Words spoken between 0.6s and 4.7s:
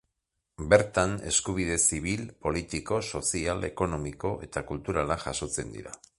Bertan eskubide zibil, politiko, sozial, ekonomiko eta